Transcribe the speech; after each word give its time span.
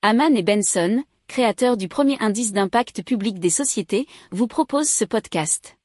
Haman 0.00 0.36
et 0.36 0.44
Benson, 0.44 1.02
créateurs 1.26 1.76
du 1.76 1.88
premier 1.88 2.16
indice 2.20 2.52
d'impact 2.52 3.02
public 3.02 3.40
des 3.40 3.50
sociétés, 3.50 4.06
vous 4.30 4.46
proposent 4.46 4.88
ce 4.88 5.04
podcast. 5.04 5.76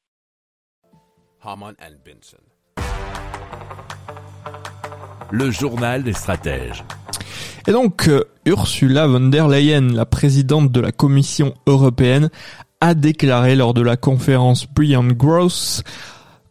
Haman 1.42 1.74
and 1.82 1.96
Benson. 2.06 2.38
Le 5.32 5.50
journal 5.50 6.04
des 6.04 6.14
stratèges. 6.14 6.84
Et 7.66 7.72
donc, 7.72 8.08
euh, 8.08 8.24
Ursula 8.46 9.08
von 9.08 9.30
der 9.32 9.48
Leyen, 9.48 9.92
la 9.92 10.06
présidente 10.06 10.72
de 10.72 10.80
la 10.80 10.92
Commission 10.92 11.56
européenne, 11.66 12.30
a 12.82 12.94
déclaré 12.94 13.56
lors 13.56 13.74
de 13.74 13.82
la 13.82 13.98
conférence 13.98 14.68
Beyond 14.68 15.14
Growth 15.14 15.82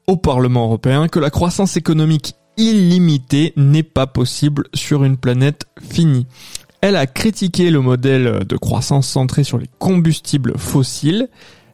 au 0.08 0.16
Parlement 0.16 0.64
européen 0.64 1.06
que 1.06 1.20
la 1.20 1.30
croissance 1.30 1.76
économique 1.76 2.34
illimitée 2.56 3.52
n'est 3.56 3.84
pas 3.84 4.08
possible 4.08 4.64
sur 4.74 5.04
une 5.04 5.16
planète 5.16 5.66
finie. 5.80 6.26
Elle 6.82 6.96
a 6.96 7.06
critiqué 7.06 7.70
le 7.70 7.80
modèle 7.80 8.44
de 8.44 8.56
croissance 8.56 9.06
centré 9.06 9.44
sur 9.44 9.56
les 9.56 9.70
combustibles 9.78 10.58
fossiles, 10.58 11.28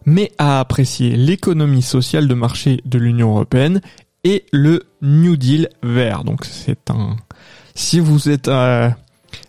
mais 0.04 0.32
a 0.36 0.60
apprécié 0.60 1.16
l'économie 1.16 1.82
sociale 1.82 2.28
de 2.28 2.34
marché 2.34 2.82
de 2.84 2.98
l'Union 2.98 3.30
européenne 3.30 3.80
et 4.22 4.44
le 4.52 4.84
New 5.00 5.36
Deal 5.36 5.70
vert. 5.82 6.24
Donc 6.24 6.44
c'est 6.44 6.90
un... 6.90 7.16
Si 7.74 8.00
vous 8.00 8.28
êtes 8.28 8.48
euh, 8.48 8.90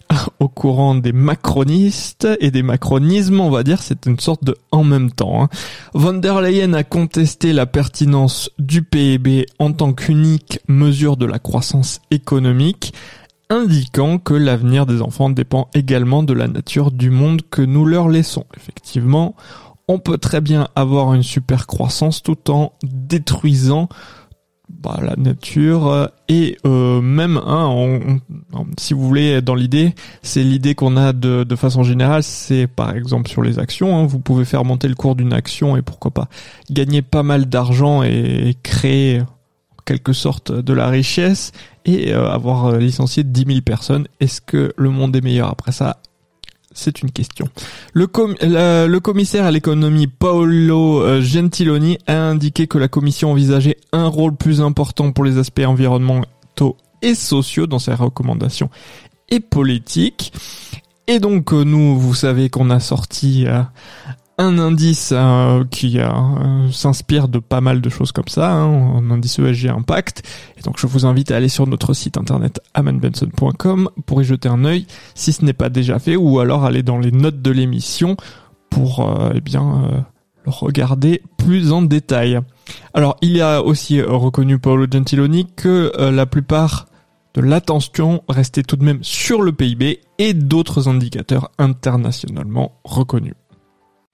au 0.40 0.48
courant 0.48 0.96
des 0.96 1.12
macronistes 1.12 2.28
et 2.40 2.52
des 2.52 2.64
macronismes, 2.64 3.42
on 3.42 3.50
va 3.50 3.64
dire, 3.64 3.82
c'est 3.82 4.06
une 4.06 4.20
sorte 4.20 4.44
de 4.44 4.56
en 4.72 4.86
même 4.86 5.12
temps. 5.12 5.44
Hein. 5.44 5.50
Von 5.94 6.14
der 6.14 6.42
Leyen 6.42 6.74
a 6.74 6.84
contesté 6.84 7.54
la 7.54 7.66
pertinence 7.66 8.50
du 8.60 8.82
PIB 8.82 9.46
en 9.60 9.74
tant 9.74 9.94
qu'unique 9.94 10.60
mesure 10.68 11.18
de 11.18 11.26
la 11.26 11.40
croissance 11.40 12.00
économique, 12.12 12.94
indiquant 13.50 14.20
que 14.20 14.34
l'avenir 14.34 14.86
des 14.86 15.02
enfants 15.02 15.30
dépend 15.30 15.70
également 15.74 16.24
de 16.24 16.34
la 16.34 16.48
nature 16.48 16.92
du 16.92 17.10
monde 17.10 17.42
que 17.50 17.62
nous 17.62 17.86
leur 17.86 18.08
laissons. 18.08 18.46
Effectivement, 18.56 19.36
on 19.88 19.98
peut 19.98 20.20
très 20.20 20.40
bien 20.40 20.68
avoir 20.76 21.14
une 21.14 21.24
super 21.24 21.66
croissance 21.66 22.22
tout 22.22 22.52
en 22.52 22.74
détruisant 22.84 23.90
bah, 24.70 25.00
la 25.02 25.16
nature 25.16 25.88
euh, 25.88 26.06
et 26.28 26.58
euh, 26.64 27.02
même 27.02 27.38
hein, 27.38 28.20
si 28.78 28.94
vous 28.94 29.02
voulez 29.02 29.42
dans 29.42 29.56
l'idée 29.56 29.96
c'est 30.22 30.44
l'idée 30.44 30.76
qu'on 30.76 30.96
a 30.96 31.12
de, 31.12 31.44
façon 31.56 31.82
générale 31.82 32.22
c'est 32.22 32.68
par 32.68 32.96
exemple 32.96 33.32
sur 33.32 33.42
les 33.42 33.58
actions 33.58 33.98
hein, 33.98 34.06
vous 34.06 34.20
pouvez 34.20 34.46
faire 34.46 34.64
monter 34.64 34.88
le 34.88 34.94
cours 34.94 35.16
d'une 35.16 35.34
action 35.34 35.76
et 35.76 35.82
pourquoi 35.82 36.12
pas 36.12 36.28
gagner 36.70 37.02
pas 37.02 37.24
mal 37.24 37.48
d'argent 37.48 38.04
et 38.04 38.56
créer 38.62 39.24
quelque 39.90 40.14
sorte 40.14 40.52
de 40.52 40.74
la 40.74 40.88
richesse 40.88 41.52
et 41.84 42.14
euh, 42.14 42.30
avoir 42.30 42.78
licencié 42.78 43.24
10 43.24 43.46
000 43.48 43.62
personnes 43.62 44.08
est-ce 44.20 44.40
que 44.40 44.72
le 44.78 44.90
monde 44.92 45.16
est 45.16 45.22
meilleur 45.22 45.50
après 45.50 45.72
ça? 45.72 45.98
C'est 46.72 47.02
une 47.02 47.10
question. 47.10 47.50
Le, 47.94 48.06
le 48.86 49.00
commissaire 49.00 49.46
à 49.46 49.52
l'économie 49.52 50.06
Paolo 50.06 51.02
euh, 51.02 51.22
Gentiloni 51.22 51.98
a 52.06 52.14
indiqué 52.14 52.68
que 52.68 52.78
la 52.78 52.88
commission 52.88 53.32
envisageait 53.32 53.78
un 53.92 54.06
rôle 54.06 54.36
plus 54.36 54.62
important 54.62 55.12
pour 55.12 55.24
les 55.24 55.40
aspects 55.40 55.66
environnementaux 55.66 56.78
et 57.02 57.16
sociaux 57.16 57.66
dans 57.66 57.80
ses 57.80 57.96
recommandations 57.96 58.70
et 59.30 59.40
politiques. 59.40 60.32
Et 61.08 61.18
donc 61.18 61.52
euh, 61.52 61.64
nous, 61.64 61.98
vous 61.98 62.14
savez 62.14 62.52
qu'on 62.52 62.70
a 62.70 62.80
sorti 62.80 63.48
euh, 63.48 63.64
un 64.40 64.58
indice 64.58 65.12
euh, 65.14 65.66
qui 65.70 66.00
euh, 66.00 66.72
s'inspire 66.72 67.28
de 67.28 67.40
pas 67.40 67.60
mal 67.60 67.82
de 67.82 67.90
choses 67.90 68.14
comme 68.14 68.30
ça, 68.30 68.54
hein, 68.54 68.96
un 68.96 69.12
indice 69.12 69.38
ESG 69.38 69.68
Impact. 69.68 70.24
Et 70.58 70.62
donc 70.62 70.80
je 70.80 70.88
vous 70.88 71.06
invite 71.06 71.32
à 71.32 71.36
aller 71.36 71.50
sur 71.50 71.68
notre 71.68 71.94
site 71.94 72.18
internet 72.18 72.62
amanbenson.com 72.74 73.90
pour 74.06 74.22
y 74.22 74.26
jeter 74.26 74.48
un 74.48 74.64
œil 74.64 74.88
si 75.14 75.34
ce 75.34 75.44
n'est 75.44 75.54
pas 75.54 75.68
déjà 75.68 76.00
fait, 76.00 76.16
ou 76.16 76.40
alors 76.40 76.64
aller 76.64 76.84
dans 76.84 76.98
les 76.98 77.12
notes 77.12 77.42
de 77.42 77.52
l'émission 77.52 78.16
pour 78.70 79.02
euh, 79.02 79.32
eh 79.36 79.42
bien 79.42 80.06
le 80.46 80.52
regarder 80.52 81.22
plus 81.38 81.74
en 81.74 81.82
détail. 81.82 82.40
Alors 82.94 83.18
il 83.22 83.32
y 83.36 83.42
a 83.42 83.62
aussi 83.62 84.02
reconnu 84.02 84.58
Paolo 84.58 84.88
Gentiloni 84.90 85.48
que 85.54 85.92
la 85.98 86.26
plupart 86.26 86.86
de 87.34 87.42
l'attention 87.42 88.24
restait 88.30 88.64
tout 88.64 88.78
de 88.78 88.86
même 88.86 89.04
sur 89.04 89.42
le 89.42 89.52
PIB 89.52 90.00
et 90.18 90.34
d'autres 90.34 90.88
indicateurs 90.88 91.52
internationalement 91.58 92.80
reconnus. 92.86 93.36